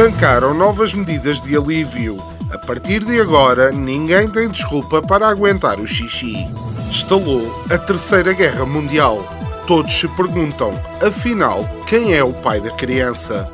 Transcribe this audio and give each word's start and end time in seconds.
Arrancaram 0.00 0.54
novas 0.54 0.94
medidas 0.94 1.42
de 1.42 1.54
alívio. 1.54 2.16
A 2.50 2.56
partir 2.56 3.04
de 3.04 3.20
agora, 3.20 3.70
ninguém 3.70 4.30
tem 4.30 4.48
desculpa 4.48 5.02
para 5.02 5.28
aguentar 5.28 5.78
o 5.78 5.86
xixi. 5.86 6.48
Estalou 6.90 7.62
a 7.70 7.76
Terceira 7.76 8.32
Guerra 8.32 8.64
Mundial. 8.64 9.18
Todos 9.66 9.92
se 9.92 10.08
perguntam, 10.16 10.70
afinal, 11.06 11.68
quem 11.86 12.14
é 12.14 12.24
o 12.24 12.32
pai 12.32 12.62
da 12.62 12.70
criança? 12.70 13.44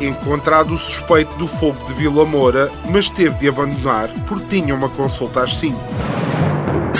Encontrado 0.00 0.72
o 0.72 0.78
suspeito 0.78 1.36
do 1.36 1.48
fogo 1.48 1.84
de 1.88 1.94
Vila 1.94 2.24
Moura, 2.24 2.70
mas 2.88 3.10
teve 3.10 3.36
de 3.36 3.48
abandonar 3.48 4.08
porque 4.28 4.60
tinha 4.60 4.76
uma 4.76 4.88
consulta 4.88 5.42
às 5.42 5.56
5. 5.56 5.76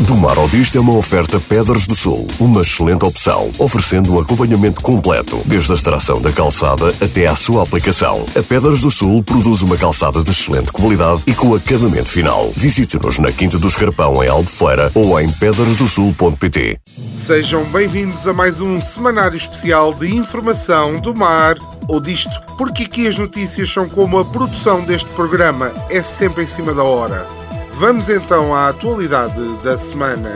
Do 0.00 0.14
Mar 0.14 0.36
ao 0.36 0.46
Disto 0.46 0.76
é 0.76 0.80
uma 0.80 0.94
oferta 0.94 1.40
Pedras 1.40 1.86
do 1.86 1.96
Sul, 1.96 2.26
uma 2.38 2.60
excelente 2.60 3.02
opção, 3.02 3.50
oferecendo 3.58 4.12
um 4.14 4.20
acompanhamento 4.20 4.82
completo, 4.82 5.40
desde 5.46 5.72
a 5.72 5.74
extração 5.74 6.20
da 6.20 6.30
calçada 6.30 6.94
até 7.00 7.26
à 7.26 7.34
sua 7.34 7.62
aplicação. 7.62 8.26
A 8.38 8.42
Pedras 8.42 8.82
do 8.82 8.90
Sul 8.90 9.22
produz 9.22 9.62
uma 9.62 9.78
calçada 9.78 10.22
de 10.22 10.30
excelente 10.30 10.70
qualidade 10.70 11.22
e 11.26 11.32
com 11.32 11.54
acabamento 11.54 12.10
final. 12.10 12.50
Visite-nos 12.54 13.18
na 13.18 13.32
Quinta 13.32 13.58
do 13.58 13.68
Escarpão, 13.68 14.22
em 14.22 14.28
Albufeira, 14.28 14.92
ou 14.94 15.18
em 15.18 15.30
pedrasdosul.pt. 15.30 16.78
Sejam 17.14 17.64
bem-vindos 17.64 18.28
a 18.28 18.34
mais 18.34 18.60
um 18.60 18.78
semanário 18.82 19.38
especial 19.38 19.94
de 19.94 20.14
informação 20.14 21.00
do 21.00 21.16
mar 21.16 21.56
ou 21.88 22.00
disto, 22.00 22.38
porque 22.58 22.82
aqui 22.82 23.08
as 23.08 23.16
notícias 23.16 23.72
são 23.72 23.88
como 23.88 24.18
a 24.18 24.24
produção 24.26 24.82
deste 24.82 25.08
programa, 25.12 25.72
é 25.88 26.02
sempre 26.02 26.44
em 26.44 26.46
cima 26.46 26.74
da 26.74 26.84
hora. 26.84 27.45
Vamos 27.78 28.08
então 28.08 28.54
à 28.54 28.68
atualidade 28.68 29.52
da 29.62 29.76
semana. 29.76 30.32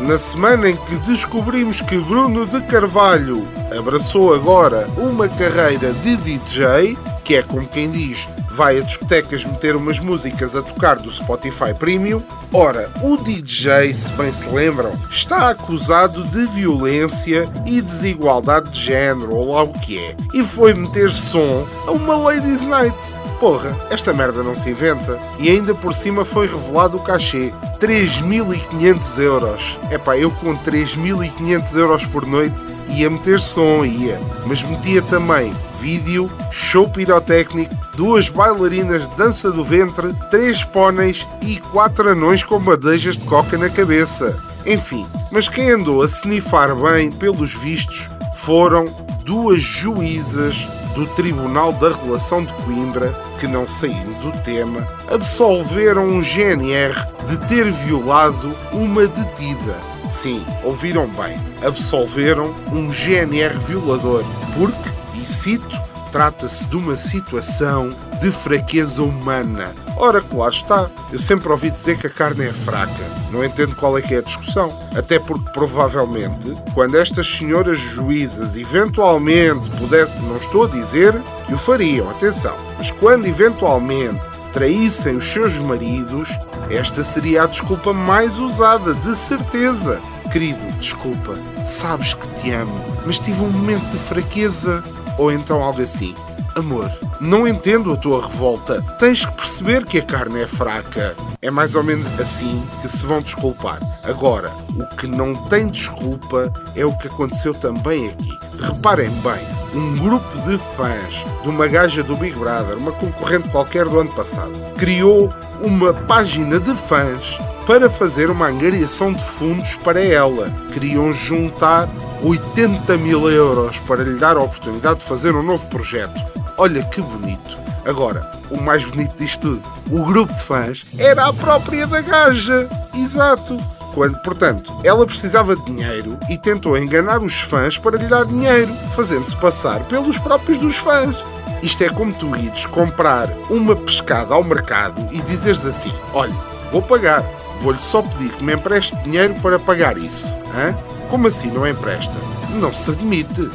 Na 0.00 0.16
semana 0.16 0.70
em 0.70 0.76
que 0.76 0.96
descobrimos 1.06 1.82
que 1.82 1.98
Bruno 1.98 2.46
de 2.46 2.58
Carvalho 2.62 3.46
abraçou 3.78 4.34
agora 4.34 4.86
uma 4.96 5.28
carreira 5.28 5.92
de 5.92 6.16
DJ, 6.16 6.96
que 7.22 7.34
é 7.34 7.42
como 7.42 7.66
quem 7.66 7.90
diz, 7.90 8.26
vai 8.50 8.78
a 8.78 8.80
discotecas 8.80 9.44
meter 9.44 9.76
umas 9.76 10.00
músicas 10.00 10.56
a 10.56 10.62
tocar 10.62 10.96
do 10.96 11.10
Spotify 11.10 11.74
Premium. 11.78 12.22
Ora, 12.50 12.90
o 13.02 13.18
DJ, 13.18 13.92
se 13.92 14.10
bem 14.14 14.32
se 14.32 14.48
lembram, 14.48 14.92
está 15.10 15.50
acusado 15.50 16.22
de 16.24 16.46
violência 16.46 17.46
e 17.66 17.82
desigualdade 17.82 18.70
de 18.70 18.80
género, 18.80 19.36
ou 19.36 19.52
lá 19.52 19.64
o 19.64 19.72
que 19.72 19.98
é, 19.98 20.16
e 20.32 20.42
foi 20.42 20.72
meter 20.72 21.12
som 21.12 21.66
a 21.86 21.90
uma 21.90 22.16
Ladies 22.16 22.66
Night. 22.66 23.23
Porra, 23.44 23.76
esta 23.90 24.10
merda 24.10 24.42
não 24.42 24.56
se 24.56 24.70
inventa. 24.70 25.20
E 25.38 25.50
ainda 25.50 25.74
por 25.74 25.92
cima 25.92 26.24
foi 26.24 26.46
revelado 26.46 26.96
o 26.96 27.02
cachê. 27.02 27.52
3.500 27.78 29.18
euros. 29.18 29.78
Epá, 29.90 30.16
eu 30.16 30.30
com 30.30 30.56
3.500 30.56 31.76
euros 31.76 32.06
por 32.06 32.24
noite 32.24 32.56
ia 32.88 33.10
meter 33.10 33.42
som, 33.42 33.84
ia. 33.84 34.18
Mas 34.46 34.62
metia 34.62 35.02
também 35.02 35.52
vídeo, 35.78 36.30
show 36.50 36.88
pirotécnico, 36.88 37.74
duas 37.94 38.30
bailarinas 38.30 39.06
de 39.06 39.14
dança 39.14 39.52
do 39.52 39.62
ventre, 39.62 40.14
três 40.30 40.64
póneis 40.64 41.26
e 41.42 41.58
quatro 41.58 42.08
anões 42.08 42.42
com 42.42 42.58
madejas 42.58 43.18
de 43.18 43.26
coca 43.26 43.58
na 43.58 43.68
cabeça. 43.68 44.34
Enfim, 44.64 45.06
mas 45.30 45.50
quem 45.50 45.70
andou 45.70 46.02
a 46.02 46.06
snifar 46.06 46.74
bem, 46.74 47.12
pelos 47.12 47.52
vistos, 47.52 48.08
foram 48.36 48.86
duas 49.22 49.60
juízas 49.60 50.66
do 50.94 51.06
Tribunal 51.08 51.72
da 51.72 51.90
Relação 51.90 52.44
de 52.44 52.52
Coimbra, 52.54 53.12
que 53.38 53.46
não 53.46 53.66
saindo 53.66 54.14
do 54.20 54.32
tema, 54.42 54.86
absolveram 55.12 56.06
um 56.06 56.22
GNR 56.22 56.94
de 57.28 57.36
ter 57.48 57.70
violado 57.70 58.54
uma 58.72 59.06
detida. 59.06 59.78
Sim, 60.10 60.44
ouviram 60.62 61.08
bem, 61.08 61.36
absolveram 61.66 62.54
um 62.72 62.88
GNR 62.88 63.58
violador, 63.58 64.24
porque, 64.56 64.90
e 65.20 65.26
cito, 65.26 65.76
trata-se 66.12 66.68
de 66.68 66.76
uma 66.76 66.96
situação 66.96 67.88
de 68.20 68.30
fraqueza 68.30 69.02
humana. 69.02 69.72
Ora, 69.96 70.20
claro 70.20 70.52
está, 70.52 70.88
eu 71.12 71.18
sempre 71.18 71.50
ouvi 71.50 71.70
dizer 71.70 71.98
que 71.98 72.06
a 72.06 72.10
carne 72.10 72.46
é 72.46 72.52
fraca. 72.52 73.23
Não 73.34 73.44
entendo 73.44 73.74
qual 73.74 73.98
é 73.98 74.00
que 74.00 74.14
é 74.14 74.18
a 74.18 74.22
discussão. 74.22 74.68
Até 74.96 75.18
porque, 75.18 75.50
provavelmente, 75.50 76.56
quando 76.72 76.96
estas 76.96 77.26
senhoras 77.26 77.80
juízas 77.80 78.56
eventualmente 78.56 79.68
puder, 79.70 80.08
não 80.22 80.36
estou 80.36 80.66
a 80.66 80.68
dizer 80.68 81.12
que 81.44 81.52
o 81.52 81.58
fariam, 81.58 82.08
atenção, 82.08 82.54
mas 82.78 82.92
quando 82.92 83.26
eventualmente 83.26 84.20
traíssem 84.52 85.16
os 85.16 85.24
seus 85.24 85.56
maridos, 85.58 86.28
esta 86.70 87.02
seria 87.02 87.42
a 87.42 87.46
desculpa 87.46 87.92
mais 87.92 88.38
usada, 88.38 88.94
de 88.94 89.16
certeza. 89.16 90.00
Querido, 90.30 90.64
desculpa, 90.78 91.34
sabes 91.66 92.14
que 92.14 92.26
te 92.40 92.52
amo, 92.52 92.84
mas 93.04 93.18
tive 93.18 93.42
um 93.42 93.50
momento 93.50 93.84
de 93.90 93.98
fraqueza. 93.98 94.80
Ou 95.18 95.32
então 95.32 95.60
algo 95.60 95.82
assim. 95.82 96.14
Amor, 96.56 96.88
não 97.20 97.48
entendo 97.48 97.92
a 97.92 97.96
tua 97.96 98.24
revolta. 98.28 98.80
Tens 98.98 99.24
que 99.24 99.36
perceber 99.36 99.84
que 99.84 99.98
a 99.98 100.02
carne 100.02 100.42
é 100.42 100.46
fraca. 100.46 101.16
É 101.42 101.50
mais 101.50 101.74
ou 101.74 101.82
menos 101.82 102.06
assim 102.20 102.62
que 102.80 102.88
se 102.88 103.04
vão 103.04 103.20
desculpar. 103.20 103.80
Agora, 104.04 104.52
o 104.76 104.96
que 104.96 105.08
não 105.08 105.32
tem 105.32 105.66
desculpa 105.66 106.52
é 106.76 106.84
o 106.84 106.96
que 106.96 107.08
aconteceu 107.08 107.52
também 107.54 108.08
aqui. 108.08 108.38
Reparem 108.60 109.10
bem, 109.10 109.44
um 109.74 109.98
grupo 109.98 110.38
de 110.42 110.56
fãs 110.76 111.24
de 111.42 111.48
uma 111.48 111.66
gaja 111.66 112.04
do 112.04 112.16
Big 112.16 112.38
Brother, 112.38 112.78
uma 112.78 112.92
concorrente 112.92 113.48
qualquer 113.48 113.86
do 113.86 113.98
ano 113.98 114.12
passado, 114.12 114.52
criou 114.76 115.28
uma 115.60 115.92
página 115.92 116.60
de 116.60 116.72
fãs 116.74 117.36
para 117.66 117.90
fazer 117.90 118.30
uma 118.30 118.46
angariação 118.46 119.12
de 119.12 119.24
fundos 119.24 119.74
para 119.74 120.00
ela. 120.00 120.50
Queriam 120.72 121.12
juntar 121.12 121.88
80 122.22 122.96
mil 122.98 123.28
euros 123.28 123.78
para 123.80 124.04
lhe 124.04 124.18
dar 124.18 124.36
a 124.36 124.42
oportunidade 124.42 125.00
de 125.00 125.06
fazer 125.06 125.34
um 125.34 125.42
novo 125.42 125.66
projeto. 125.66 126.33
Olha 126.56 126.84
que 126.84 127.00
bonito. 127.00 127.58
Agora, 127.84 128.30
o 128.50 128.60
mais 128.60 128.84
bonito 128.84 129.16
disto 129.18 129.40
tudo, 129.40 129.62
o 129.90 130.04
grupo 130.04 130.32
de 130.32 130.42
fãs 130.42 130.84
era 130.96 131.26
a 131.26 131.32
própria 131.32 131.86
da 131.86 132.00
gaja. 132.00 132.68
Exato. 132.94 133.56
Quando, 133.92 134.18
portanto, 134.22 134.72
ela 134.82 135.06
precisava 135.06 135.54
de 135.54 135.64
dinheiro 135.66 136.18
e 136.28 136.38
tentou 136.38 136.76
enganar 136.78 137.22
os 137.22 137.40
fãs 137.40 137.76
para 137.78 137.96
lhe 137.96 138.06
dar 138.06 138.24
dinheiro, 138.24 138.72
fazendo-se 138.96 139.36
passar 139.36 139.84
pelos 139.84 140.18
próprios 140.18 140.58
dos 140.58 140.76
fãs. 140.76 141.16
Isto 141.62 141.84
é 141.84 141.88
como 141.88 142.12
tu 142.12 142.34
ires 142.36 142.66
comprar 142.66 143.28
uma 143.48 143.76
pescada 143.76 144.34
ao 144.34 144.42
mercado 144.42 145.06
e 145.12 145.20
dizeres 145.22 145.64
assim: 145.64 145.92
Olha, 146.12 146.34
vou 146.72 146.82
pagar, 146.82 147.22
vou-lhe 147.60 147.80
só 147.80 148.02
pedir 148.02 148.30
que 148.30 148.44
me 148.44 148.54
empreste 148.54 148.96
dinheiro 148.96 149.34
para 149.40 149.58
pagar 149.58 149.96
isso. 149.96 150.32
Hã? 150.56 150.74
Como 151.08 151.28
assim 151.28 151.50
não 151.50 151.66
empresta? 151.66 152.14
Não 152.60 152.74
se 152.74 152.90
admite. 152.90 153.50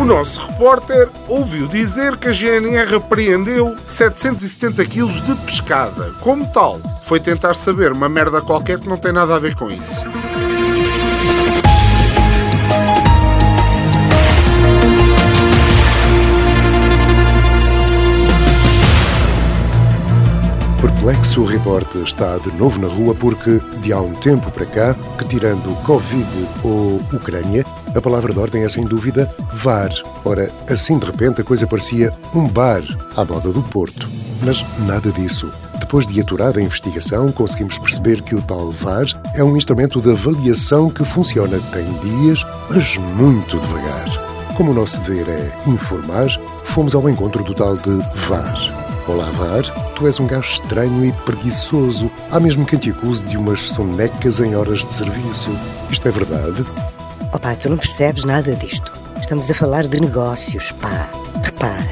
O 0.00 0.04
nosso 0.06 0.40
repórter 0.40 1.10
ouviu 1.28 1.68
dizer 1.68 2.16
que 2.16 2.28
a 2.28 2.32
GNR 2.32 2.94
apreendeu 2.94 3.76
770 3.84 4.82
kg 4.86 5.06
de 5.20 5.34
pescada. 5.44 6.10
Como 6.20 6.50
tal, 6.50 6.80
foi 7.02 7.20
tentar 7.20 7.54
saber 7.54 7.92
uma 7.92 8.08
merda 8.08 8.40
qualquer 8.40 8.78
que 8.78 8.88
não 8.88 8.96
tem 8.96 9.12
nada 9.12 9.34
a 9.36 9.38
ver 9.38 9.54
com 9.54 9.66
isso. 9.66 10.00
Lex 21.02 21.34
o 21.38 21.44
Report 21.44 21.94
está 21.94 22.36
de 22.36 22.54
novo 22.58 22.78
na 22.78 22.86
rua 22.86 23.14
porque, 23.14 23.58
de 23.80 23.90
há 23.90 23.98
um 23.98 24.12
tempo 24.12 24.50
para 24.50 24.66
cá, 24.66 24.94
que 25.16 25.24
tirando 25.24 25.74
Covid 25.82 26.46
ou 26.62 26.96
Ucrânia, 27.10 27.64
a 27.94 28.00
palavra 28.02 28.34
de 28.34 28.38
ordem 28.38 28.64
é 28.64 28.68
sem 28.68 28.84
dúvida 28.84 29.26
VAR. 29.54 29.90
Ora, 30.26 30.50
assim 30.68 30.98
de 30.98 31.06
repente 31.06 31.40
a 31.40 31.44
coisa 31.44 31.66
parecia 31.66 32.12
um 32.34 32.46
bar 32.46 32.82
à 33.16 33.24
moda 33.24 33.50
do 33.50 33.62
Porto. 33.62 34.10
Mas 34.42 34.62
nada 34.80 35.10
disso. 35.10 35.50
Depois 35.78 36.06
de 36.06 36.20
aturada 36.20 36.60
a 36.60 36.62
investigação, 36.62 37.32
conseguimos 37.32 37.78
perceber 37.78 38.20
que 38.20 38.34
o 38.34 38.42
tal 38.42 38.70
VAR 38.70 39.06
é 39.34 39.42
um 39.42 39.56
instrumento 39.56 40.02
de 40.02 40.10
avaliação 40.10 40.90
que 40.90 41.02
funciona 41.02 41.58
tem 41.72 41.90
dias, 42.04 42.44
mas 42.68 42.98
muito 42.98 43.58
devagar. 43.58 44.04
Como 44.54 44.70
o 44.70 44.74
nosso 44.74 45.00
dever 45.00 45.30
é 45.30 45.50
informar, 45.66 46.28
fomos 46.66 46.94
ao 46.94 47.08
encontro 47.08 47.42
do 47.42 47.54
tal 47.54 47.74
de 47.74 47.96
VAR. 48.28 48.79
Olá, 49.10 49.28
VAR, 49.32 49.64
tu 49.96 50.06
és 50.06 50.20
um 50.20 50.26
gajo 50.28 50.46
estranho 50.46 51.04
e 51.04 51.10
preguiçoso. 51.10 52.08
Há 52.30 52.38
mesmo 52.38 52.64
quem 52.64 52.78
te 52.78 52.90
acuse 52.90 53.24
de 53.24 53.36
umas 53.36 53.62
sonecas 53.62 54.38
em 54.38 54.54
horas 54.54 54.86
de 54.86 54.92
serviço. 54.94 55.50
Isto 55.90 56.06
é 56.06 56.12
verdade? 56.12 56.64
Opa, 57.32 57.56
tu 57.56 57.68
não 57.68 57.76
percebes 57.76 58.24
nada 58.24 58.52
disto. 58.54 58.92
Estamos 59.20 59.50
a 59.50 59.54
falar 59.54 59.88
de 59.88 60.00
negócios, 60.00 60.70
pá. 60.70 61.10
Repara, 61.42 61.88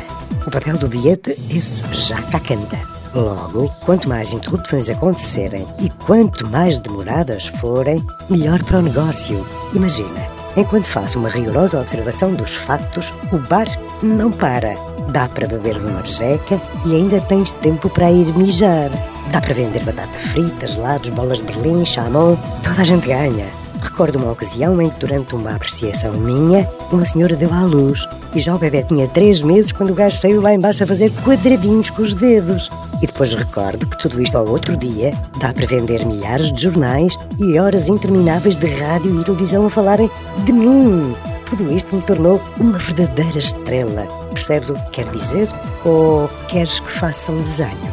o 0.46 0.50
papel 0.50 0.78
do 0.78 0.86
bilhete, 0.86 1.36
esse 1.50 1.82
já 1.92 2.22
cá 2.22 2.38
canta. 2.38 2.78
Logo, 3.12 3.68
quanto 3.84 4.08
mais 4.08 4.32
interrupções 4.32 4.88
acontecerem 4.88 5.66
e 5.80 5.90
quanto 5.90 6.46
mais 6.46 6.78
demoradas 6.78 7.48
forem, 7.48 8.00
melhor 8.30 8.62
para 8.62 8.78
o 8.78 8.82
negócio. 8.82 9.44
Imagina, 9.74 10.24
enquanto 10.56 10.86
faço 10.86 11.18
uma 11.18 11.28
rigorosa 11.28 11.80
observação 11.80 12.32
dos 12.32 12.54
factos, 12.54 13.12
o 13.32 13.38
bar 13.38 13.66
não 14.04 14.30
para 14.30 14.76
Dá 15.08 15.28
para 15.28 15.46
beberes 15.46 15.84
uma 15.84 16.00
orjeca 16.00 16.60
e 16.84 16.94
ainda 16.94 17.20
tens 17.20 17.50
tempo 17.50 17.88
para 17.88 18.10
ir 18.10 18.32
mijar. 18.36 18.90
Dá 19.32 19.40
para 19.40 19.54
vender 19.54 19.84
batata 19.84 20.08
frita, 20.30 20.66
gelados, 20.66 21.08
bolas 21.10 21.38
de 21.38 21.44
berlim, 21.44 21.84
chamon. 21.84 22.36
Toda 22.62 22.82
a 22.82 22.84
gente 22.84 23.06
ganha. 23.06 23.46
Recordo 23.80 24.18
uma 24.18 24.32
ocasião 24.32 24.80
em 24.82 24.90
que, 24.90 25.00
durante 25.00 25.34
uma 25.34 25.54
apreciação 25.54 26.12
minha, 26.14 26.68
uma 26.90 27.06
senhora 27.06 27.36
deu 27.36 27.52
à 27.52 27.62
luz 27.62 28.06
e 28.34 28.40
já 28.40 28.54
o 28.54 28.58
bebê 28.58 28.82
tinha 28.82 29.06
três 29.06 29.40
meses 29.40 29.72
quando 29.72 29.90
o 29.90 29.94
gajo 29.94 30.16
saiu 30.16 30.40
lá 30.40 30.52
embaixo 30.52 30.82
a 30.82 30.86
fazer 30.86 31.12
quadradinhos 31.24 31.90
com 31.90 32.02
os 32.02 32.12
dedos. 32.12 32.68
E 33.00 33.06
depois 33.06 33.34
recordo 33.34 33.86
que 33.86 33.98
tudo 33.98 34.20
isto 34.20 34.36
ao 34.36 34.48
outro 34.48 34.76
dia 34.76 35.12
dá 35.40 35.52
para 35.52 35.66
vender 35.66 36.04
milhares 36.04 36.52
de 36.52 36.62
jornais 36.62 37.16
e 37.38 37.58
horas 37.58 37.88
intermináveis 37.88 38.56
de 38.56 38.66
rádio 38.66 39.20
e 39.20 39.24
televisão 39.24 39.66
a 39.66 39.70
falarem 39.70 40.10
de 40.44 40.52
mim. 40.52 41.14
Tudo 41.46 41.72
isto 41.72 41.94
me 41.94 42.02
tornou 42.02 42.40
uma 42.58 42.76
verdadeira 42.78 43.38
estrela. 43.38 44.27
Percebes 44.38 44.70
o 44.70 44.74
que 44.74 44.90
quer 44.92 45.08
dizer? 45.08 45.48
Ou 45.84 46.28
queres 46.46 46.78
que 46.78 46.88
faça 46.92 47.32
um 47.32 47.38
desenho? 47.38 47.92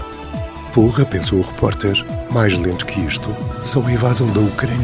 Porra, 0.76 1.04
pensou 1.04 1.40
o 1.40 1.42
repórter. 1.42 2.06
Mais 2.32 2.56
lento 2.56 2.86
que 2.86 3.00
isto, 3.00 3.36
são 3.66 3.84
a 3.88 3.92
invasão 3.92 4.28
da 4.28 4.42
Ucrânia. 4.42 4.78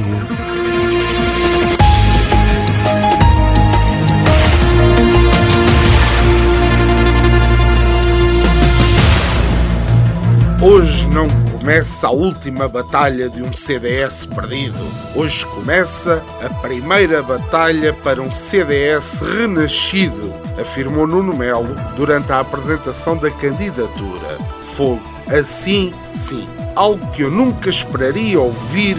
Hoje 10.60 11.06
não 11.10 11.28
começa 11.62 12.08
a 12.08 12.12
última 12.12 12.68
batalha 12.68 13.30
de 13.30 13.44
um 13.44 13.56
CDS 13.56 14.26
perdido. 14.26 14.80
Hoje 15.16 15.46
começa 15.46 16.26
a 16.44 16.50
primeira 16.56 17.22
batalha 17.22 17.94
para 17.94 18.20
um 18.20 18.34
CDS 18.34 19.22
renascido, 19.22 20.34
afirmou 20.60 21.06
Nuno 21.06 21.38
Melo 21.38 21.76
durante 21.96 22.32
a 22.32 22.40
apresentação 22.40 23.16
da 23.16 23.30
candidatura. 23.30 24.40
Fogo, 24.62 25.04
assim 25.28 25.92
sim, 26.16 26.48
algo 26.76 27.06
que 27.12 27.22
eu 27.22 27.30
nunca 27.30 27.70
esperaria 27.70 28.42
ouvir 28.42 28.98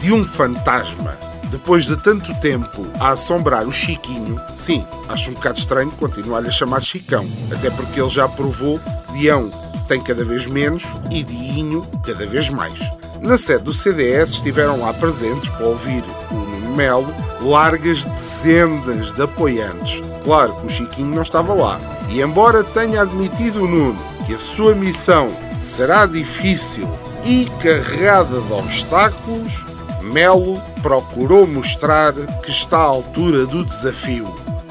de 0.00 0.10
um 0.10 0.24
fantasma. 0.24 1.14
Depois 1.50 1.84
de 1.84 1.96
tanto 2.02 2.34
tempo 2.40 2.86
a 2.98 3.10
assombrar 3.10 3.68
o 3.68 3.72
Chiquinho, 3.72 4.36
sim, 4.56 4.82
acho 5.10 5.30
um 5.30 5.34
bocado 5.34 5.58
estranho 5.58 5.90
continuar-lhe 5.90 6.48
a 6.48 6.52
chamar 6.52 6.80
Chicão, 6.80 7.28
até 7.52 7.68
porque 7.68 8.00
ele 8.00 8.08
já 8.08 8.26
provou 8.26 8.78
que 8.78 9.18
Dião 9.18 9.50
tem 9.88 10.02
cada 10.02 10.22
vez 10.22 10.46
menos 10.46 10.84
e 11.10 11.22
Diinho 11.22 11.84
cada 12.04 12.26
vez 12.26 12.50
mais. 12.50 12.78
Na 13.22 13.38
sede 13.38 13.64
do 13.64 13.74
CDS 13.74 14.34
estiveram 14.34 14.80
lá 14.80 14.92
presentes 14.92 15.48
para 15.48 15.66
ouvir 15.66 16.04
o 16.30 16.34
Nuno 16.34 16.76
Melo 16.76 17.12
largas 17.40 18.04
dezenas 18.04 19.14
de 19.14 19.22
apoiantes. 19.22 20.00
Claro 20.22 20.54
que 20.56 20.66
o 20.66 20.68
Chiquinho 20.68 21.14
não 21.14 21.22
estava 21.22 21.54
lá. 21.54 21.80
E 22.10 22.20
embora 22.20 22.62
tenha 22.62 23.02
admitido 23.02 23.64
o 23.64 23.68
Nuno 23.68 23.98
que 24.26 24.34
a 24.34 24.38
sua 24.38 24.74
missão 24.74 25.28
será 25.58 26.04
difícil 26.04 26.88
e 27.24 27.50
carregada 27.60 28.40
de 28.40 28.52
obstáculos, 28.52 29.64
Melo 30.02 30.60
procurou 30.82 31.46
mostrar 31.46 32.12
que 32.12 32.50
está 32.50 32.78
à 32.78 32.82
altura 32.82 33.46
do 33.46 33.64
desafio. 33.64 34.26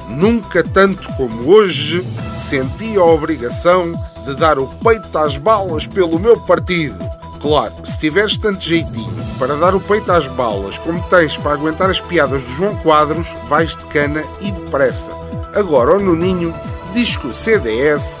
Nunca 0.08 0.62
tanto 0.62 1.12
como 1.14 1.50
hoje 1.50 2.04
senti 2.34 2.96
a 2.96 3.04
obrigação 3.04 3.92
de 4.28 4.34
dar 4.34 4.58
o 4.58 4.66
peito 4.66 5.16
às 5.18 5.38
balas 5.38 5.86
pelo 5.86 6.18
meu 6.18 6.38
partido. 6.40 6.98
Claro, 7.40 7.72
se 7.84 7.98
tiveres 7.98 8.36
tanto 8.36 8.60
jeitinho 8.60 9.16
para 9.38 9.56
dar 9.56 9.74
o 9.74 9.80
peito 9.80 10.12
às 10.12 10.26
balas 10.26 10.76
como 10.76 11.00
tens 11.08 11.36
para 11.36 11.52
aguentar 11.52 11.88
as 11.88 12.00
piadas 12.00 12.42
do 12.42 12.50
João 12.50 12.76
Quadros, 12.76 13.28
vais 13.48 13.74
de 13.74 13.84
cana 13.86 14.22
e 14.40 14.50
depressa. 14.50 15.10
Agora 15.54 15.96
o 15.96 16.00
Nuninho 16.00 16.54
diz 16.92 17.16
que 17.16 17.26
o 17.26 17.34
CDS 17.34 18.20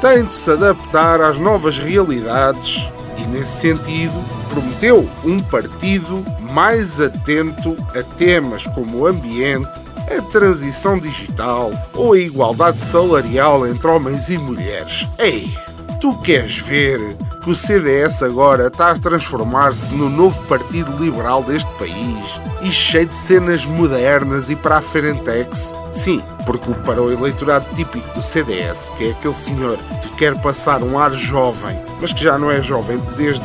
tem 0.00 0.24
de 0.24 0.32
se 0.32 0.50
adaptar 0.50 1.20
às 1.20 1.38
novas 1.38 1.76
realidades 1.76 2.86
e, 3.16 3.22
nesse 3.26 3.60
sentido, 3.60 4.16
prometeu 4.48 5.08
um 5.24 5.40
partido 5.40 6.24
mais 6.52 7.00
atento 7.00 7.76
a 7.98 8.02
temas 8.16 8.64
como 8.68 8.98
o 8.98 9.06
ambiente, 9.06 9.68
a 10.10 10.22
transição 10.22 10.98
digital 10.98 11.70
ou 11.94 12.12
a 12.14 12.18
igualdade 12.18 12.78
salarial 12.78 13.66
entre 13.66 13.86
homens 13.88 14.28
e 14.28 14.38
mulheres. 14.38 15.06
Ei, 15.18 15.54
tu 16.00 16.16
queres 16.22 16.58
ver 16.58 16.98
que 17.42 17.50
o 17.50 17.54
CDS 17.54 18.22
agora 18.22 18.68
está 18.68 18.90
a 18.90 18.98
transformar-se 18.98 19.94
no 19.94 20.08
novo 20.08 20.42
partido 20.44 20.90
liberal 21.02 21.42
deste 21.42 21.72
país 21.74 22.18
e 22.62 22.70
cheio 22.70 23.06
de 23.06 23.14
cenas 23.14 23.64
modernas 23.64 24.50
e 24.50 24.56
para 24.56 24.78
a 24.78 24.82
Ferentex? 24.82 25.72
Sim, 25.92 26.20
porque 26.44 26.72
para 26.84 27.02
o 27.02 27.12
eleitorado 27.12 27.66
típico 27.74 28.08
do 28.14 28.22
CDS, 28.22 28.90
que 28.96 29.08
é 29.08 29.10
aquele 29.12 29.34
senhor 29.34 29.78
que 30.02 30.16
quer 30.16 30.40
passar 30.40 30.82
um 30.82 30.98
ar 30.98 31.12
jovem, 31.12 31.76
mas 32.00 32.12
que 32.12 32.22
já 32.22 32.38
não 32.38 32.50
é 32.50 32.62
jovem 32.62 32.98
desde 33.16 33.44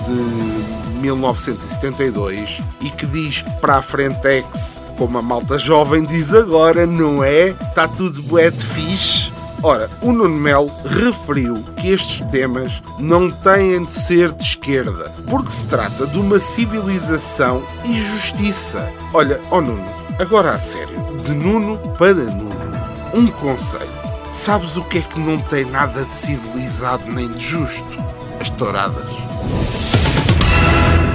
1972 1.04 2.62
e 2.81 2.89
que 2.89 3.06
diz 3.06 3.44
para 3.60 3.75
a 3.75 3.81
Frentex, 3.81 4.81
como 5.03 5.17
a 5.17 5.21
malta 5.21 5.59
jovem 5.59 6.05
diz 6.05 6.33
agora, 6.33 6.88
não 6.88 7.21
é? 7.21 7.50
Está 7.50 7.89
tudo 7.89 8.23
bué 8.23 8.50
de 8.50 8.65
fixe. 8.65 9.29
Ora, 9.61 9.89
o 10.01 10.13
Nuno 10.13 10.38
Melo 10.38 10.72
referiu 10.86 11.62
que 11.75 11.89
estes 11.89 12.25
temas 12.31 12.72
não 13.00 13.29
têm 13.29 13.83
de 13.83 13.91
ser 13.91 14.31
de 14.31 14.41
esquerda, 14.41 15.12
porque 15.29 15.51
se 15.51 15.67
trata 15.67 16.07
de 16.07 16.17
uma 16.17 16.39
civilização 16.39 17.65
e 17.83 18.00
justiça. 18.00 18.89
Olha, 19.13 19.41
ó 19.51 19.57
oh 19.57 19.62
Nuno, 19.62 19.86
agora 20.22 20.51
a 20.51 20.57
sério, 20.57 20.95
de 21.25 21.33
Nuno 21.33 21.77
para 21.98 22.13
Nuno, 22.13 22.50
um 23.13 23.27
conselho. 23.27 23.91
Sabes 24.29 24.77
o 24.77 24.83
que 24.86 25.00
é 25.00 25.01
que 25.01 25.19
não 25.19 25.38
tem 25.38 25.65
nada 25.65 26.05
de 26.05 26.13
civilizado 26.13 27.12
nem 27.12 27.27
de 27.27 27.39
justo? 27.39 28.01
As 28.39 28.50
touradas 28.50 29.12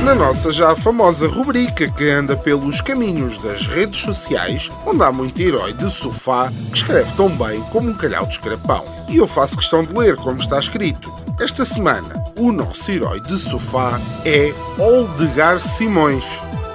na 0.09 0.15
nossa 0.15 0.51
já 0.51 0.75
famosa 0.75 1.29
rubrica 1.29 1.87
que 1.87 2.09
anda 2.09 2.35
pelos 2.35 2.81
caminhos 2.81 3.37
das 3.43 3.67
redes 3.67 4.01
sociais, 4.01 4.71
onde 4.87 5.03
há 5.03 5.13
muito 5.13 5.39
herói 5.39 5.75
de 5.75 5.91
sofá 5.91 6.51
que 6.71 6.79
escreve 6.79 7.13
tão 7.13 7.29
bem 7.29 7.61
como 7.65 7.91
um 7.91 7.95
calhau 7.95 8.25
de 8.25 8.33
escrapão. 8.33 8.83
E 9.07 9.19
eu 9.19 9.27
faço 9.27 9.59
questão 9.59 9.85
de 9.85 9.93
ler 9.93 10.17
como 10.17 10.41
está 10.41 10.59
escrito. 10.59 11.13
Esta 11.39 11.63
semana, 11.63 12.25
o 12.39 12.51
nosso 12.53 12.91
herói 12.91 13.21
de 13.21 13.37
sofá 13.39 14.01
é 14.25 14.55
Oldegar 14.79 15.61
Simões. 15.61 16.25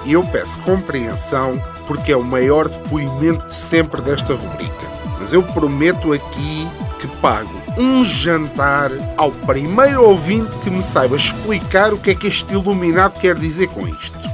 E 0.04 0.12
eu 0.12 0.22
peço 0.22 0.60
compreensão 0.60 1.60
porque 1.88 2.12
é 2.12 2.16
o 2.16 2.22
maior 2.22 2.68
depoimento 2.68 3.52
sempre 3.52 4.00
desta 4.00 4.32
rubrica. 4.32 4.86
Mas 5.18 5.32
eu 5.32 5.42
prometo 5.42 6.12
aqui 6.12 6.68
que 7.00 7.08
pago 7.16 7.63
um 7.76 8.04
jantar 8.04 8.90
ao 9.16 9.30
primeiro 9.30 10.04
ouvinte 10.04 10.58
que 10.58 10.70
me 10.70 10.82
saiba 10.82 11.16
explicar 11.16 11.92
o 11.92 11.98
que 11.98 12.10
é 12.10 12.14
que 12.14 12.26
este 12.26 12.52
iluminado 12.52 13.18
quer 13.18 13.34
dizer 13.34 13.68
com 13.68 13.86
isto. 13.88 14.24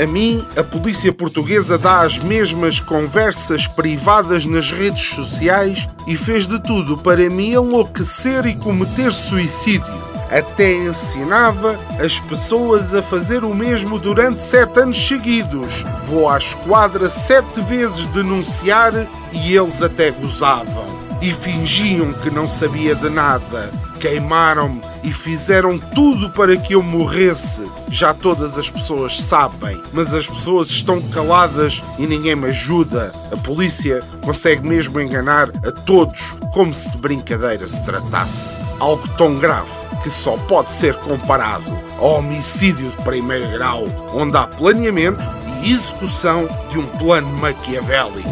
A 0.00 0.06
mim, 0.06 0.46
a 0.56 0.62
polícia 0.62 1.12
portuguesa 1.12 1.76
dá 1.76 2.02
as 2.02 2.18
mesmas 2.18 2.78
conversas 2.78 3.66
privadas 3.66 4.44
nas 4.44 4.70
redes 4.70 5.08
sociais 5.08 5.88
e 6.06 6.16
fez 6.16 6.46
de 6.46 6.62
tudo 6.62 6.96
para 6.98 7.28
me 7.28 7.52
enlouquecer 7.52 8.46
e 8.46 8.54
cometer 8.54 9.12
suicídio 9.12 10.07
até 10.30 10.74
ensinava 10.74 11.78
as 12.02 12.20
pessoas 12.20 12.94
a 12.94 13.02
fazer 13.02 13.44
o 13.44 13.54
mesmo 13.54 13.98
durante 13.98 14.42
sete 14.42 14.80
anos 14.80 14.96
seguidos. 14.96 15.84
Vou 16.04 16.28
à 16.28 16.38
esquadra 16.38 17.08
sete 17.10 17.60
vezes 17.62 18.06
denunciar 18.06 18.92
e 19.32 19.56
eles 19.56 19.82
até 19.82 20.10
gozavam. 20.10 20.86
E 21.20 21.32
fingiam 21.32 22.12
que 22.12 22.30
não 22.30 22.46
sabia 22.46 22.94
de 22.94 23.08
nada. 23.10 23.70
queimaram-me 23.98 24.80
e 25.02 25.12
fizeram 25.12 25.76
tudo 25.76 26.30
para 26.30 26.56
que 26.56 26.74
eu 26.74 26.82
morresse. 26.82 27.64
Já 27.90 28.14
todas 28.14 28.56
as 28.56 28.70
pessoas 28.70 29.20
sabem, 29.20 29.82
mas 29.92 30.14
as 30.14 30.28
pessoas 30.28 30.70
estão 30.70 31.00
caladas 31.00 31.82
e 31.98 32.06
ninguém 32.06 32.36
me 32.36 32.48
ajuda. 32.48 33.10
A 33.32 33.36
polícia 33.38 33.98
consegue 34.24 34.68
mesmo 34.68 35.00
enganar 35.00 35.48
a 35.66 35.72
todos 35.72 36.32
como 36.52 36.72
se 36.72 36.92
de 36.92 36.98
brincadeira 36.98 37.66
se 37.66 37.84
tratasse. 37.84 38.60
Algo 38.78 39.06
tão 39.16 39.34
grave 39.34 39.87
que 40.08 40.14
só 40.14 40.38
pode 40.38 40.70
ser 40.70 40.94
comparado 40.94 41.70
ao 41.98 42.20
homicídio 42.20 42.90
de 42.90 42.96
primeiro 43.02 43.46
grau, 43.50 43.84
onde 44.14 44.34
há 44.38 44.46
planeamento 44.46 45.22
e 45.62 45.70
execução 45.70 46.48
de 46.70 46.78
um 46.78 46.86
plano 46.86 47.28
maquiavélico. 47.34 48.26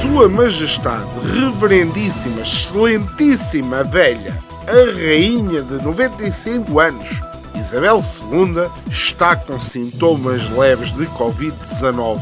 Sua 0.00 0.28
Majestade, 0.28 1.08
Reverendíssima, 1.34 2.42
Excelentíssima 2.42 3.82
Velha, 3.82 4.38
a 4.68 5.00
Rainha 5.00 5.62
de 5.62 5.82
95 5.82 6.78
anos, 6.78 7.20
Isabel 7.56 7.98
II, 7.98 8.70
está 8.88 9.34
com 9.34 9.60
sintomas 9.60 10.48
leves 10.50 10.92
de 10.92 11.06
Covid-19. 11.06 12.20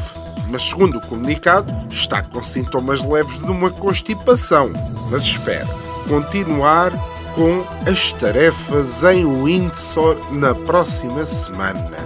Mas, 0.50 0.62
segundo 0.62 0.96
o 0.96 1.06
comunicado, 1.06 1.70
está 1.90 2.22
com 2.22 2.42
sintomas 2.42 3.04
leves 3.04 3.42
de 3.42 3.50
uma 3.50 3.68
constipação. 3.68 4.70
Mas 5.10 5.24
espera, 5.24 5.66
continuar 6.08 6.92
com 7.36 7.62
as 7.86 8.14
tarefas 8.14 9.02
em 9.02 9.26
Windsor 9.26 10.18
na 10.32 10.54
próxima 10.54 11.26
semana. 11.26 11.96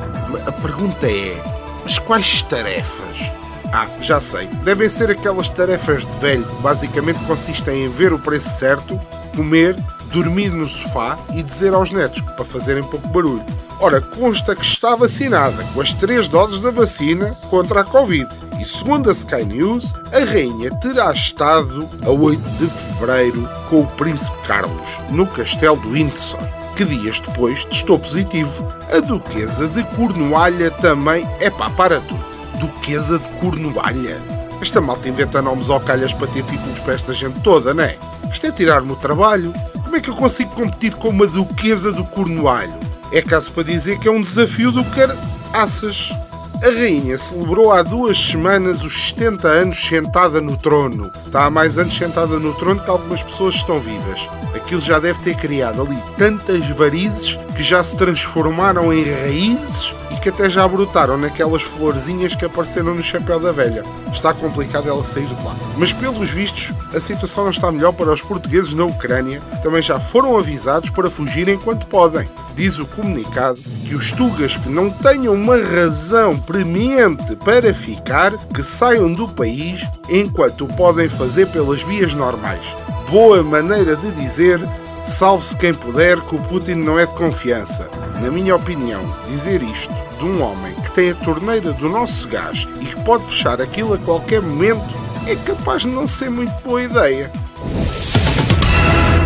A 0.44 0.50
pergunta 0.50 1.06
é: 1.06 1.40
mas 1.84 1.98
quais 2.00 2.42
tarefas? 2.42 3.30
Ah, 3.72 3.86
já 4.02 4.20
sei. 4.20 4.48
Devem 4.64 4.88
ser 4.88 5.08
aquelas 5.08 5.48
tarefas 5.48 6.04
de 6.04 6.16
velho 6.16 6.44
que 6.44 6.54
basicamente 6.56 7.24
consistem 7.24 7.84
em 7.84 7.88
ver 7.88 8.12
o 8.12 8.18
preço 8.18 8.50
certo, 8.58 8.98
comer, 9.36 9.76
dormir 10.12 10.50
no 10.50 10.68
sofá 10.68 11.16
e 11.32 11.44
dizer 11.44 11.72
aos 11.72 11.92
netos 11.92 12.20
para 12.22 12.44
fazerem 12.44 12.82
pouco 12.82 13.06
barulho. 13.08 13.44
Ora, 13.78 14.00
consta 14.00 14.56
que 14.56 14.64
está 14.64 14.96
vacinada 14.96 15.62
com 15.72 15.80
as 15.80 15.94
três 15.94 16.26
doses 16.26 16.58
da 16.58 16.72
vacina 16.72 17.32
contra 17.48 17.82
a 17.82 17.84
Covid. 17.84 18.28
E 18.60 18.64
segundo 18.66 19.08
a 19.08 19.14
Sky 19.14 19.42
News, 19.42 19.94
a 20.12 20.22
rainha 20.22 20.70
terá 20.80 21.10
estado 21.14 21.88
a 22.04 22.10
8 22.10 22.38
de 22.58 22.66
fevereiro 22.66 23.48
com 23.70 23.80
o 23.80 23.86
príncipe 23.86 24.36
Carlos 24.46 24.98
no 25.08 25.26
castelo 25.26 25.76
do 25.78 25.92
Windsor, 25.92 26.38
que 26.76 26.84
dias 26.84 27.18
depois 27.20 27.64
testou 27.64 27.98
positivo. 27.98 28.68
A 28.94 29.00
duquesa 29.00 29.66
de 29.66 29.82
Cornualha 29.96 30.70
também. 30.72 31.26
É 31.40 31.48
pá, 31.48 31.70
para 31.70 32.02
tudo. 32.02 32.22
Duquesa 32.58 33.18
de 33.18 33.26
Cornualha. 33.40 34.18
Esta 34.60 34.78
malta 34.78 35.08
inventa 35.08 35.40
nomes 35.40 35.70
ao 35.70 35.80
calhas 35.80 36.12
para 36.12 36.26
ter 36.26 36.42
títulos 36.42 36.80
para 36.80 36.92
esta 36.92 37.14
gente 37.14 37.40
toda, 37.40 37.72
não 37.72 37.84
é? 37.84 37.96
Isto 38.30 38.46
é 38.46 38.52
tirar-me 38.52 38.92
o 38.92 38.96
trabalho. 38.96 39.54
Como 39.82 39.96
é 39.96 40.00
que 40.00 40.10
eu 40.10 40.14
consigo 40.14 40.50
competir 40.50 40.94
com 40.96 41.08
uma 41.08 41.26
duquesa 41.26 41.90
do 41.90 42.04
Cornualho? 42.04 42.78
É 43.10 43.22
caso 43.22 43.50
para 43.52 43.62
dizer 43.62 43.98
que 43.98 44.06
é 44.06 44.10
um 44.10 44.20
desafio 44.20 44.70
do 44.70 44.84
caraças. 44.84 46.12
A 46.62 46.68
rainha 46.68 47.16
celebrou 47.16 47.72
há 47.72 47.82
duas 47.82 48.18
semanas 48.18 48.82
os 48.82 49.08
70 49.08 49.48
anos 49.48 49.82
sentada 49.82 50.42
no 50.42 50.58
trono. 50.58 51.10
Está 51.24 51.46
há 51.46 51.50
mais 51.50 51.78
anos 51.78 51.96
sentada 51.96 52.38
no 52.38 52.52
trono 52.52 52.82
que 52.82 52.90
algumas 52.90 53.22
pessoas 53.22 53.54
estão 53.54 53.78
vivas. 53.78 54.28
Aquilo 54.70 54.82
já 54.82 55.00
deve 55.00 55.18
ter 55.18 55.34
criado 55.34 55.82
ali 55.82 56.00
tantas 56.16 56.64
varizes 56.68 57.36
que 57.56 57.60
já 57.60 57.82
se 57.82 57.96
transformaram 57.96 58.92
em 58.92 59.02
raízes 59.02 59.92
e 60.12 60.14
que 60.20 60.28
até 60.28 60.48
já 60.48 60.68
brotaram 60.68 61.18
naquelas 61.18 61.62
florzinhas 61.62 62.36
que 62.36 62.44
apareceram 62.44 62.94
no 62.94 63.02
chapéu 63.02 63.40
da 63.40 63.50
velha. 63.50 63.82
Está 64.12 64.32
complicado 64.32 64.88
ela 64.88 65.02
sair 65.02 65.26
de 65.26 65.34
lá. 65.42 65.56
Mas 65.76 65.92
pelos 65.92 66.30
vistos, 66.30 66.72
a 66.94 67.00
situação 67.00 67.42
não 67.42 67.50
está 67.50 67.72
melhor 67.72 67.92
para 67.92 68.12
os 68.12 68.22
portugueses 68.22 68.72
na 68.72 68.84
Ucrânia. 68.84 69.40
Também 69.60 69.82
já 69.82 69.98
foram 69.98 70.38
avisados 70.38 70.90
para 70.90 71.10
fugirem 71.10 71.56
enquanto 71.56 71.88
podem. 71.88 72.28
Diz 72.54 72.78
o 72.78 72.86
comunicado 72.86 73.60
que 73.84 73.96
os 73.96 74.12
tugas 74.12 74.54
que 74.54 74.68
não 74.68 74.88
tenham 74.88 75.34
uma 75.34 75.56
razão 75.56 76.38
premiente 76.38 77.34
para 77.44 77.74
ficar, 77.74 78.38
que 78.54 78.62
saiam 78.62 79.12
do 79.12 79.26
país 79.26 79.80
enquanto 80.08 80.68
podem 80.68 81.08
fazer 81.08 81.48
pelas 81.48 81.82
vias 81.82 82.14
normais. 82.14 82.62
Boa 83.10 83.42
maneira 83.42 83.96
de 83.96 84.12
dizer 84.12 84.60
salve-se 85.04 85.56
quem 85.56 85.74
puder, 85.74 86.20
que 86.20 86.36
o 86.36 86.42
Putin 86.44 86.74
não 86.74 86.96
é 86.96 87.06
de 87.06 87.12
confiança. 87.14 87.90
Na 88.22 88.30
minha 88.30 88.54
opinião, 88.54 89.00
dizer 89.28 89.60
isto 89.62 89.92
de 90.16 90.24
um 90.24 90.40
homem 90.40 90.72
que 90.74 90.92
tem 90.92 91.10
a 91.10 91.14
torneira 91.16 91.72
do 91.72 91.88
nosso 91.88 92.28
gás 92.28 92.68
e 92.80 92.84
que 92.84 93.00
pode 93.02 93.24
fechar 93.24 93.60
aquilo 93.60 93.94
a 93.94 93.98
qualquer 93.98 94.40
momento 94.40 94.94
é 95.26 95.34
capaz 95.34 95.82
de 95.82 95.88
não 95.88 96.06
ser 96.06 96.30
muito 96.30 96.52
boa 96.62 96.82
ideia. 96.82 97.32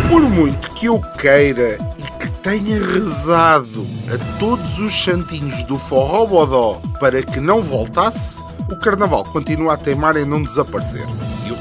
Por 0.09 0.21
muito 0.23 0.71
que 0.71 0.87
eu 0.87 0.99
queira 1.21 1.77
e 1.99 2.03
que 2.19 2.29
tenha 2.41 2.83
rezado 2.83 3.85
a 4.11 4.39
todos 4.39 4.79
os 4.79 5.03
santinhos 5.03 5.61
do 5.65 5.77
forró 5.77 6.25
bodó 6.25 6.81
para 6.99 7.21
que 7.21 7.39
não 7.39 7.61
voltasse, 7.61 8.41
o 8.71 8.75
carnaval 8.77 9.23
continua 9.25 9.75
a 9.75 9.77
teimar 9.77 10.17
em 10.17 10.25
não 10.25 10.41
desaparecer. 10.41 11.05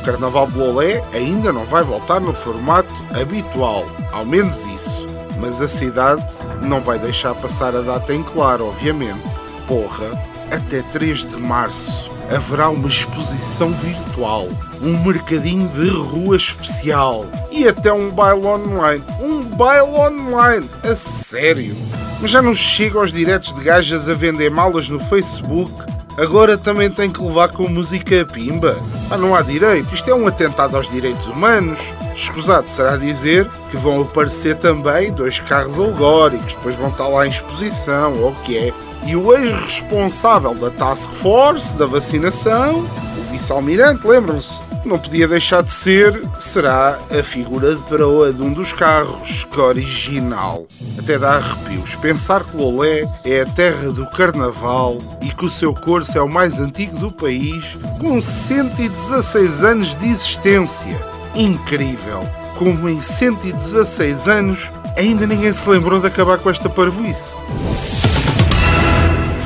Carnaval 0.05 0.47
de 0.47 0.59
Lolé 0.59 1.03
ainda 1.15 1.51
não 1.51 1.65
vai 1.65 1.83
voltar 1.83 2.21
no 2.21 2.35
formato 2.35 2.93
habitual, 3.19 3.87
ao 4.13 4.25
menos 4.25 4.67
isso. 4.67 5.07
Mas 5.41 5.63
a 5.63 5.67
cidade 5.67 6.23
não 6.63 6.81
vai 6.81 6.99
deixar 6.99 7.35
passar 7.35 7.75
a 7.75 7.81
data 7.81 8.15
em 8.15 8.23
claro, 8.23 8.69
obviamente. 8.69 9.23
Porra, 9.67 10.11
até 10.51 10.83
3 10.83 11.31
de 11.31 11.37
março 11.39 12.11
haverá 12.31 12.69
uma 12.69 12.89
exposição 12.89 13.73
virtual, 13.73 14.47
um 14.83 15.03
mercadinho 15.03 15.67
de 15.69 15.89
rua 15.89 16.37
especial 16.37 17.25
e 17.51 17.67
até 17.67 17.93
um 17.93 18.11
baile 18.11 18.47
online. 18.47 19.03
Um 19.21 19.43
baile 19.43 19.89
online! 19.89 20.69
A 20.83 20.95
sério! 20.95 21.75
Mas 22.21 22.31
já 22.31 22.43
não 22.43 22.55
chega 22.55 22.99
aos 22.99 23.11
diretos 23.11 23.55
de 23.55 23.65
gajas 23.65 24.09
a 24.09 24.15
vender 24.15 24.51
malas 24.51 24.89
no 24.89 25.01
Facebook? 25.01 25.73
Agora 26.17 26.57
também 26.57 26.89
tem 26.89 27.11
que 27.11 27.21
levar 27.21 27.49
com 27.49 27.69
música 27.69 28.25
pimba? 28.25 28.77
Ah, 29.11 29.17
não 29.17 29.35
há 29.35 29.43
direito. 29.43 29.93
Isto 29.93 30.11
é 30.11 30.15
um 30.15 30.29
atentado 30.29 30.77
aos 30.77 30.89
direitos 30.89 31.27
humanos. 31.27 31.79
Escusado 32.15 32.69
será 32.69 32.97
dizer 32.97 33.51
que 33.71 33.77
vão 33.77 34.03
aparecer 34.03 34.57
também 34.57 35.13
dois 35.13 35.41
carros 35.41 35.77
alegóricos, 35.79 36.55
depois 36.55 36.77
vão 36.77 36.91
estar 36.91 37.09
lá 37.09 37.27
em 37.27 37.31
exposição, 37.31 38.15
ou 38.21 38.31
o 38.31 38.35
que 38.43 38.57
é. 38.57 38.73
E 39.05 39.17
o 39.17 39.35
ex-responsável 39.35 40.55
da 40.55 40.71
Task 40.71 41.11
Force 41.11 41.77
da 41.77 41.87
vacinação, 41.87 42.79
o 43.19 43.33
vice-almirante, 43.33 44.07
lembram-se? 44.07 44.74
Não 44.85 44.99
podia 44.99 45.27
deixar 45.27 45.63
de 45.63 45.73
ser, 45.73 46.21
será 46.39 46.99
a 47.11 47.23
figura 47.23 47.75
de 47.75 47.83
proa 47.83 48.33
de 48.33 48.43
um 48.43 48.53
dos 48.53 48.73
carros, 48.73 49.45
que 49.45 49.59
original. 49.59 50.67
Até 50.99 51.19
dá 51.19 51.37
arrepios. 51.37 51.95
Pensar 51.97 52.45
que 52.45 52.57
Lolé 52.57 53.11
é 53.25 53.41
a 53.41 53.47
terra 53.47 53.91
do 53.91 54.09
carnaval 54.11 54.99
e 55.23 55.31
que 55.31 55.47
o 55.47 55.51
seu 55.51 55.75
curso 55.75 56.19
é 56.19 56.23
o 56.23 56.31
mais 56.31 56.61
antigo 56.61 56.99
do 56.99 57.11
país, 57.11 57.65
com 57.99 58.21
116 58.21 59.65
anos 59.65 59.99
de 59.99 60.07
existência. 60.07 61.01
Incrível! 61.35 62.21
Como 62.59 62.89
em 62.89 63.01
116 63.01 64.29
anos 64.29 64.71
ainda 64.97 65.27
ninguém 65.27 65.53
se 65.53 65.69
lembrou 65.69 65.99
de 65.99 66.07
acabar 66.07 66.39
com 66.39 66.51
esta 66.51 66.69
parvoíce. 66.69 67.33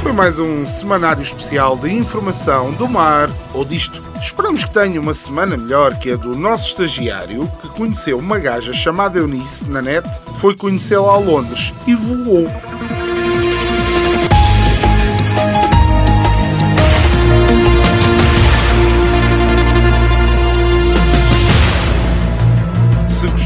Foi 0.00 0.12
mais 0.12 0.38
um 0.38 0.64
semanário 0.64 1.22
especial 1.22 1.76
de 1.76 1.90
informação 1.90 2.72
do 2.72 2.88
mar 2.88 3.28
ou 3.52 3.64
disto. 3.64 4.02
Esperamos 4.22 4.64
que 4.64 4.72
tenha 4.72 5.00
uma 5.00 5.12
semana 5.12 5.56
melhor 5.56 5.98
que 5.98 6.12
a 6.12 6.16
do 6.16 6.36
nosso 6.36 6.68
estagiário, 6.68 7.50
que 7.60 7.68
conheceu 7.70 8.18
uma 8.18 8.38
gaja 8.38 8.72
chamada 8.72 9.18
Eunice 9.18 9.68
na 9.68 9.82
net, 9.82 10.08
foi 10.36 10.56
conhecê-la 10.56 11.14
a 11.14 11.18
Londres 11.18 11.72
e 11.86 11.94
voou. 11.94 12.46